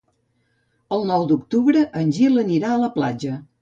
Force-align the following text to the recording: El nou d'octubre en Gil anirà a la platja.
El 0.97 1.05
nou 1.11 1.27
d'octubre 1.33 1.87
en 2.03 2.13
Gil 2.19 2.45
anirà 2.49 2.77
a 2.77 2.85
la 2.87 2.95
platja. 3.01 3.43